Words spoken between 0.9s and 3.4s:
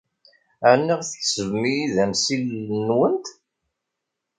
tḥesbem-iyi d amsillel-nwent?